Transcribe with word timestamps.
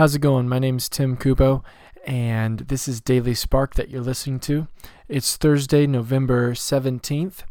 How's 0.00 0.14
it 0.14 0.20
going? 0.20 0.48
My 0.48 0.58
name's 0.58 0.88
Tim 0.88 1.14
Kubow, 1.14 1.62
and 2.06 2.60
this 2.60 2.88
is 2.88 3.02
Daily 3.02 3.34
Spark 3.34 3.74
that 3.74 3.90
you're 3.90 4.00
listening 4.00 4.40
to. 4.40 4.66
It's 5.08 5.36
Thursday, 5.36 5.86
November 5.86 6.54
17th, 6.54 7.42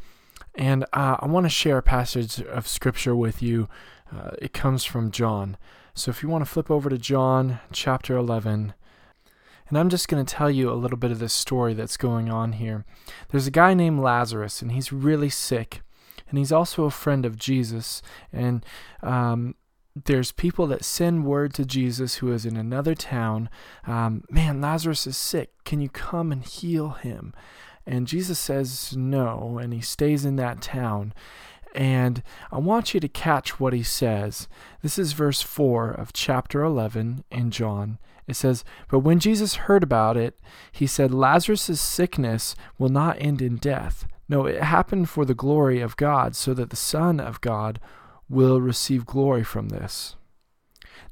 and 0.55 0.83
uh, 0.85 1.17
I 1.19 1.27
want 1.27 1.45
to 1.45 1.49
share 1.51 1.77
a 1.77 1.83
passage 1.83 2.41
of 2.41 2.67
Scripture 2.67 3.15
with 3.15 3.43
you. 3.43 3.69
Uh, 4.11 4.31
it 4.41 4.51
comes 4.51 4.83
from 4.83 5.11
John. 5.11 5.57
So 5.93 6.09
if 6.09 6.23
you 6.23 6.29
want 6.29 6.43
to 6.43 6.49
flip 6.49 6.71
over 6.71 6.89
to 6.89 6.97
John 6.97 7.59
chapter 7.71 8.17
11, 8.17 8.73
and 9.67 9.77
I'm 9.77 9.89
just 9.89 10.07
going 10.07 10.25
to 10.25 10.35
tell 10.35 10.49
you 10.49 10.71
a 10.71 10.73
little 10.73 10.97
bit 10.97 11.11
of 11.11 11.19
this 11.19 11.33
story 11.33 11.75
that's 11.75 11.97
going 11.97 12.31
on 12.31 12.53
here. 12.53 12.83
There's 13.29 13.45
a 13.45 13.51
guy 13.51 13.75
named 13.75 13.99
Lazarus, 13.99 14.63
and 14.63 14.71
he's 14.71 14.91
really 14.91 15.29
sick 15.29 15.83
and 16.29 16.37
he's 16.37 16.51
also 16.51 16.85
a 16.85 16.91
friend 16.91 17.25
of 17.25 17.37
Jesus. 17.37 18.01
And 18.31 18.65
um, 19.01 19.55
there's 19.95 20.31
people 20.31 20.67
that 20.67 20.85
send 20.85 21.25
word 21.25 21.53
to 21.55 21.65
Jesus 21.65 22.15
who 22.15 22.31
is 22.31 22.45
in 22.45 22.55
another 22.55 22.95
town, 22.95 23.49
um, 23.85 24.23
man, 24.29 24.61
Lazarus 24.61 25.07
is 25.07 25.17
sick. 25.17 25.51
Can 25.65 25.81
you 25.81 25.89
come 25.89 26.31
and 26.31 26.43
heal 26.43 26.91
him? 26.91 27.33
And 27.85 28.07
Jesus 28.07 28.39
says 28.39 28.95
no, 28.95 29.57
and 29.57 29.73
he 29.73 29.81
stays 29.81 30.25
in 30.25 30.35
that 30.35 30.61
town. 30.61 31.13
And 31.75 32.23
I 32.51 32.57
want 32.57 32.93
you 32.93 32.99
to 32.99 33.07
catch 33.07 33.59
what 33.59 33.73
he 33.73 33.83
says. 33.83 34.47
This 34.81 34.97
is 34.97 35.13
verse 35.13 35.41
4 35.41 35.91
of 35.91 36.13
chapter 36.13 36.63
11 36.63 37.23
in 37.31 37.51
John. 37.51 37.99
It 38.27 38.35
says, 38.35 38.63
But 38.89 38.99
when 38.99 39.19
Jesus 39.19 39.55
heard 39.55 39.83
about 39.83 40.17
it, 40.17 40.39
he 40.71 40.85
said, 40.87 41.13
Lazarus' 41.13 41.81
sickness 41.81 42.55
will 42.77 42.89
not 42.89 43.17
end 43.19 43.41
in 43.41 43.57
death. 43.57 44.07
No, 44.27 44.45
it 44.45 44.61
happened 44.61 45.09
for 45.09 45.25
the 45.25 45.33
glory 45.33 45.81
of 45.81 45.97
God, 45.97 46.35
so 46.35 46.53
that 46.53 46.69
the 46.69 46.75
Son 46.75 47.19
of 47.19 47.41
God 47.41 47.79
will 48.29 48.61
receive 48.61 49.05
glory 49.05 49.43
from 49.43 49.69
this. 49.69 50.15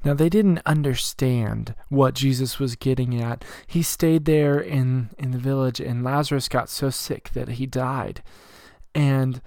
Now, 0.05 0.13
they 0.13 0.30
didn't 0.30 0.62
understand 0.66 1.73
what 1.90 2.13
Jesus 2.13 2.59
was 2.59 2.76
getting 2.76 3.20
at. 3.20 3.43
He 3.66 3.81
stayed 3.81 4.26
there 4.26 4.60
in, 4.60 5.10
in 5.18 5.32
the 5.32 5.38
village, 5.38 5.79
and 5.79 6.04
Lazarus 6.04 6.48
got 6.48 6.70
so 6.70 6.90
sick 6.90 7.32
that 7.34 7.49
he 7.49 7.65
died. 7.65 8.21
And 8.93 9.41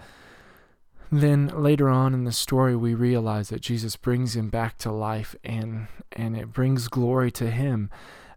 then 1.12 1.48
later 1.48 1.88
on 1.88 2.14
in 2.14 2.24
the 2.24 2.32
story, 2.32 2.74
we 2.74 2.94
realize 2.94 3.48
that 3.50 3.62
Jesus 3.62 3.96
brings 3.96 4.34
him 4.34 4.48
back 4.48 4.76
to 4.78 4.90
life, 4.90 5.36
and, 5.44 5.86
and 6.12 6.36
it 6.36 6.52
brings 6.52 6.88
glory 6.88 7.30
to 7.32 7.50
him. 7.50 7.88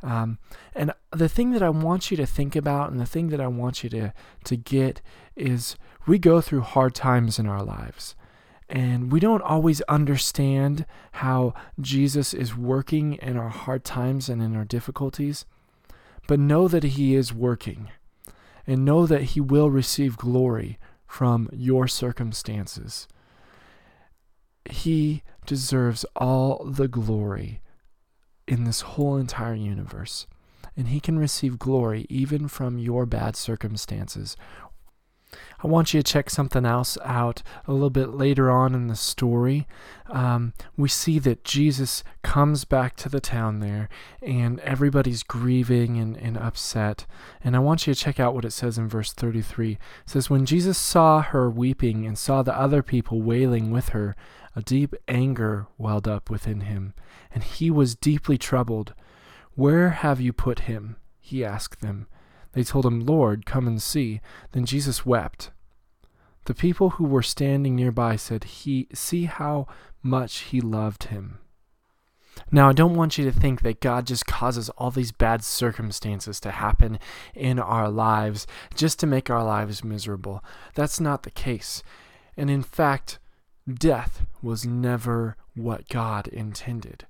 Um, 0.04 0.38
and 0.76 0.94
the 1.12 1.30
thing 1.30 1.52
that 1.52 1.64
I 1.64 1.70
want 1.70 2.12
you 2.12 2.18
to 2.18 2.26
think 2.26 2.56
about, 2.56 2.92
and 2.92 3.00
the 3.00 3.06
thing 3.06 3.30
that 3.30 3.42
I 3.42 3.48
want 3.48 3.84
you 3.84 3.90
to, 3.92 4.14
to 4.44 4.56
get, 4.56 5.02
is 5.36 5.78
we 6.06 6.20
go 6.20 6.42
through 6.42 6.62
hard 6.62 6.94
times 6.94 7.40
in 7.40 7.48
our 7.48 7.64
lives. 7.64 8.16
And 8.70 9.12
we 9.12 9.20
don't 9.20 9.42
always 9.42 9.82
understand 9.82 10.86
how 11.14 11.54
Jesus 11.80 12.34
is 12.34 12.56
working 12.56 13.14
in 13.16 13.38
our 13.38 13.50
hard 13.50 13.84
times 13.84 14.30
and 14.30 14.42
in 14.42 14.56
our 14.56 14.66
difficulties, 14.66 15.46
but 16.28 16.40
know 16.40 16.68
that 16.68 16.84
He 16.84 17.16
is 17.16 17.34
working 17.34 17.90
and 18.66 18.86
know 18.86 19.06
that 19.06 19.24
He 19.24 19.42
will 19.42 19.70
receive 19.70 20.18
glory 20.18 20.80
from 21.06 21.50
your 21.52 21.88
circumstances. 21.88 23.08
He 24.70 25.24
deserves 25.46 26.06
all 26.16 26.66
the 26.66 26.88
glory 26.88 27.62
in 28.48 28.64
this 28.64 28.82
whole 28.82 29.18
entire 29.18 29.54
universe, 29.54 30.26
and 30.76 30.88
He 30.88 31.00
can 31.00 31.20
receive 31.20 31.60
glory 31.60 32.06
even 32.10 32.48
from 32.48 32.78
your 32.78 33.06
bad 33.06 33.36
circumstances 33.36 34.36
I 35.64 35.68
want 35.68 35.94
you 35.94 36.02
to 36.02 36.12
check 36.12 36.30
something 36.30 36.66
else 36.66 36.98
out 37.06 37.42
a 37.66 37.72
little 37.72 37.90
bit 37.90 38.10
later 38.10 38.52
on 38.52 38.76
in 38.76 38.88
the 38.88 38.96
story. 38.98 39.66
Um, 40.10 40.54
we 40.76 40.90
see 40.90 41.20
that 41.20 41.46
Jesus 41.46 42.04
comes 42.22 42.66
back 42.66 42.98
to 42.98 43.10
the 43.10 43.22
town 43.22 43.60
there, 43.60 43.88
and 44.22 44.60
everybody's 44.60 45.24
grieving 45.24 45.98
and, 45.98 46.18
and 46.18 46.38
upset. 46.38 47.06
And 47.42 47.56
I 47.56 47.60
want 47.60 47.88
you 47.88 47.94
to 47.94 48.00
check 48.00 48.20
out 48.20 48.36
what 48.36 48.44
it 48.44 48.52
says 48.52 48.78
in 48.78 48.90
verse 48.90 49.14
33. 49.14 49.72
It 49.72 49.80
says, 50.06 50.30
When 50.30 50.46
Jesus 50.46 50.78
saw 50.78 51.22
her 51.22 51.50
weeping 51.50 52.06
and 52.06 52.18
saw 52.18 52.44
the 52.44 52.58
other 52.58 52.84
people 52.84 53.22
wailing 53.22 53.72
with 53.72 53.90
her, 53.90 54.18
a 54.56 54.62
deep 54.62 54.94
anger 55.08 55.68
welled 55.78 56.08
up 56.08 56.30
within 56.30 56.62
him, 56.62 56.94
and 57.34 57.44
he 57.44 57.72
was 57.72 57.96
deeply 57.96 58.38
troubled. 58.38 58.94
Where 59.56 59.92
have 59.92 60.20
you 60.20 60.34
put 60.34 60.62
him? 60.62 60.98
He 61.22 61.46
asked 61.46 61.82
them. 61.82 62.08
They 62.54 62.64
told 62.64 62.86
him, 62.86 63.06
Lord, 63.06 63.46
come 63.46 63.68
and 63.68 63.82
see. 63.82 64.22
Then 64.52 64.66
Jesus 64.66 65.06
wept. 65.06 65.52
The 66.46 66.54
people 66.54 66.92
who 66.92 67.06
were 67.06 67.22
standing 67.22 67.76
nearby 67.76 68.16
said, 68.16 68.44
He 68.44 68.88
see 68.94 69.26
how 69.26 69.68
much 70.02 70.40
he 70.40 70.62
loved 70.62 71.06
him. 71.06 71.40
Now, 72.52 72.70
I 72.70 72.74
don't 72.74 72.96
want 72.96 73.18
you 73.18 73.26
to 73.26 73.32
think 73.32 73.62
that 73.62 73.80
God 73.80 74.08
just 74.08 74.26
causes 74.26 74.70
all 74.70 74.92
these 74.92 75.12
bad 75.12 75.44
circumstances 75.44 76.40
to 76.42 76.52
happen 76.52 77.00
in 77.34 77.60
our 77.60 77.90
lives 77.90 78.48
just 78.76 79.00
to 79.00 79.08
make 79.08 79.30
our 79.30 79.44
lives 79.44 79.84
miserable. 79.84 80.44
That's 80.74 81.00
not 81.00 81.24
the 81.24 81.32
case. 81.32 81.84
And 82.36 82.50
in 82.50 82.64
fact, 82.64 83.20
death 83.72 84.26
was 84.42 84.66
never 84.66 85.38
what 85.56 85.88
God 85.88 86.28
intended. 86.28 87.06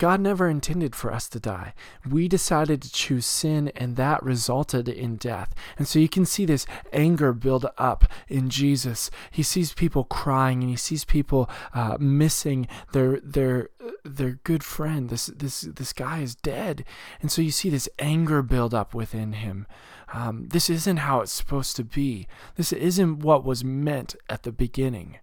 God 0.00 0.18
never 0.18 0.48
intended 0.48 0.96
for 0.96 1.12
us 1.12 1.28
to 1.28 1.38
die. 1.38 1.74
We 2.08 2.26
decided 2.26 2.80
to 2.80 2.90
choose 2.90 3.26
sin, 3.26 3.68
and 3.76 3.96
that 3.96 4.22
resulted 4.22 4.88
in 4.88 5.16
death. 5.16 5.54
And 5.76 5.86
so 5.86 5.98
you 5.98 6.08
can 6.08 6.24
see 6.24 6.46
this 6.46 6.64
anger 6.90 7.34
build 7.34 7.66
up 7.76 8.10
in 8.26 8.48
Jesus. 8.48 9.10
He 9.30 9.42
sees 9.42 9.74
people 9.74 10.04
crying, 10.04 10.62
and 10.62 10.70
he 10.70 10.76
sees 10.76 11.04
people 11.04 11.50
uh, 11.74 11.98
missing 12.00 12.66
their 12.92 13.20
their 13.20 13.68
their 14.02 14.40
good 14.42 14.64
friend. 14.64 15.10
This 15.10 15.26
this 15.26 15.60
this 15.60 15.92
guy 15.92 16.20
is 16.20 16.34
dead, 16.34 16.82
and 17.20 17.30
so 17.30 17.42
you 17.42 17.50
see 17.50 17.68
this 17.68 17.88
anger 17.98 18.40
build 18.40 18.72
up 18.72 18.94
within 18.94 19.34
him. 19.34 19.66
Um, 20.14 20.48
this 20.48 20.70
isn't 20.70 20.96
how 20.96 21.20
it's 21.20 21.30
supposed 21.30 21.76
to 21.76 21.84
be. 21.84 22.26
This 22.56 22.72
isn't 22.72 23.18
what 23.18 23.44
was 23.44 23.62
meant 23.62 24.16
at 24.30 24.44
the 24.44 24.52
beginning. 24.52 25.18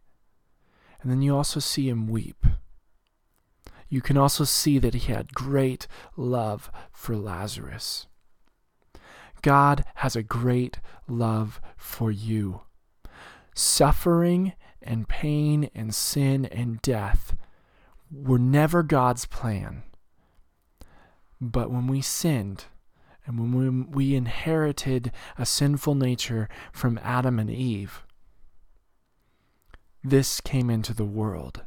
And 1.01 1.09
then 1.09 1.23
you 1.23 1.35
also 1.35 1.59
see 1.59 1.89
him 1.89 2.07
weep 2.07 2.45
you 3.89 4.01
can 4.01 4.17
also 4.17 4.43
see 4.43 4.79
that 4.79 4.93
he 4.93 5.11
had 5.11 5.33
great 5.33 5.87
love 6.15 6.71
for 6.91 7.15
Lazarus. 7.15 8.07
God 9.41 9.85
has 9.95 10.15
a 10.15 10.23
great 10.23 10.79
love 11.07 11.61
for 11.77 12.11
you. 12.11 12.61
Suffering 13.53 14.53
and 14.81 15.07
pain 15.07 15.69
and 15.73 15.93
sin 15.93 16.45
and 16.45 16.81
death 16.81 17.35
were 18.11 18.39
never 18.39 18.83
God's 18.83 19.25
plan. 19.25 19.83
But 21.39 21.69
when 21.69 21.87
we 21.87 22.01
sinned, 22.01 22.65
and 23.25 23.53
when 23.53 23.91
we 23.91 24.15
inherited 24.15 25.11
a 25.37 25.45
sinful 25.45 25.95
nature 25.95 26.47
from 26.71 26.99
Adam 27.03 27.39
and 27.39 27.49
Eve, 27.49 28.03
this 30.03 30.39
came 30.39 30.69
into 30.69 30.93
the 30.93 31.05
world. 31.05 31.63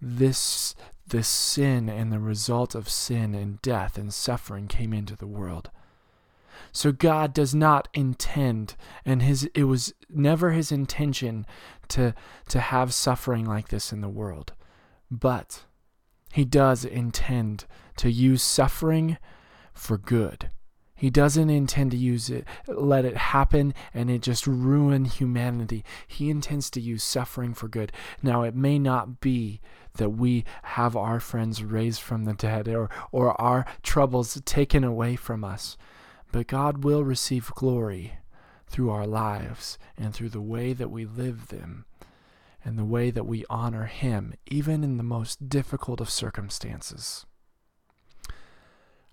This 0.00 0.74
the 1.06 1.22
sin 1.22 1.88
and 1.88 2.12
the 2.12 2.18
result 2.18 2.74
of 2.74 2.88
sin 2.88 3.34
and 3.34 3.60
death 3.62 3.98
and 3.98 4.12
suffering 4.12 4.68
came 4.68 4.92
into 4.92 5.16
the 5.16 5.26
world. 5.26 5.70
So 6.72 6.92
God 6.92 7.32
does 7.32 7.54
not 7.54 7.88
intend, 7.94 8.74
and 9.04 9.22
his 9.22 9.44
it 9.54 9.64
was 9.64 9.92
never 10.08 10.52
his 10.52 10.72
intention 10.72 11.46
to 11.88 12.14
to 12.48 12.60
have 12.60 12.94
suffering 12.94 13.44
like 13.44 13.68
this 13.68 13.92
in 13.92 14.00
the 14.00 14.08
world. 14.08 14.52
But 15.10 15.64
he 16.32 16.44
does 16.44 16.84
intend 16.84 17.66
to 17.98 18.10
use 18.10 18.42
suffering 18.42 19.18
for 19.72 19.98
good. 19.98 20.50
He 21.04 21.10
doesn't 21.10 21.50
intend 21.50 21.90
to 21.90 21.98
use 21.98 22.30
it, 22.30 22.46
let 22.66 23.04
it 23.04 23.18
happen 23.18 23.74
and 23.92 24.08
it 24.08 24.22
just 24.22 24.46
ruin 24.46 25.04
humanity. 25.04 25.84
He 26.06 26.30
intends 26.30 26.70
to 26.70 26.80
use 26.80 27.04
suffering 27.04 27.52
for 27.52 27.68
good. 27.68 27.92
Now, 28.22 28.42
it 28.42 28.54
may 28.54 28.78
not 28.78 29.20
be 29.20 29.60
that 29.96 30.08
we 30.08 30.46
have 30.62 30.96
our 30.96 31.20
friends 31.20 31.62
raised 31.62 32.00
from 32.00 32.24
the 32.24 32.32
dead 32.32 32.68
or, 32.68 32.88
or 33.12 33.38
our 33.38 33.66
troubles 33.82 34.40
taken 34.46 34.82
away 34.82 35.14
from 35.14 35.44
us, 35.44 35.76
but 36.32 36.46
God 36.46 36.84
will 36.84 37.04
receive 37.04 37.52
glory 37.54 38.14
through 38.66 38.88
our 38.88 39.06
lives 39.06 39.76
and 39.98 40.14
through 40.14 40.30
the 40.30 40.40
way 40.40 40.72
that 40.72 40.90
we 40.90 41.04
live 41.04 41.48
them 41.48 41.84
and 42.64 42.78
the 42.78 42.84
way 42.86 43.10
that 43.10 43.26
we 43.26 43.44
honor 43.50 43.84
Him, 43.84 44.32
even 44.46 44.82
in 44.82 44.96
the 44.96 45.02
most 45.02 45.50
difficult 45.50 46.00
of 46.00 46.08
circumstances. 46.08 47.26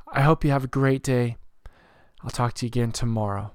I 0.08 0.22
hope 0.22 0.46
you 0.46 0.52
have 0.52 0.64
a 0.64 0.68
great 0.68 1.04
day. 1.04 1.36
I'll 2.24 2.30
talk 2.30 2.54
to 2.56 2.66
you 2.66 2.68
again 2.68 2.92
tomorrow. 2.92 3.52